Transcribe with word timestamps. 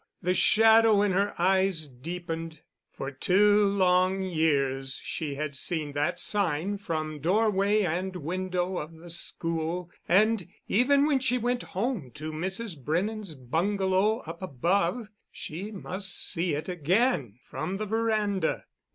The 0.19 0.33
shadow 0.33 1.03
in 1.03 1.11
her 1.11 1.35
eyes 1.39 1.87
deepened. 1.87 2.61
For 2.91 3.11
two 3.11 3.63
long 3.67 4.23
years 4.23 4.95
she 5.03 5.35
had 5.35 5.53
seen 5.53 5.91
that 5.91 6.19
sign 6.19 6.79
from 6.79 7.19
doorway 7.19 7.83
and 7.83 8.15
window 8.15 8.77
of 8.77 8.95
the 8.95 9.11
school, 9.11 9.91
and, 10.09 10.47
even 10.67 11.05
when 11.05 11.19
she 11.19 11.37
went 11.37 11.61
home 11.77 12.09
to 12.15 12.31
Mrs. 12.31 12.83
Brennan's 12.83 13.35
bungalow 13.35 14.21
up 14.21 14.41
above, 14.41 15.07
she 15.31 15.69
must 15.69 16.09
see 16.31 16.55
it 16.55 16.67
again 16.67 17.37
from 17.47 17.77
the 17.77 17.85
veranda. 17.85 18.65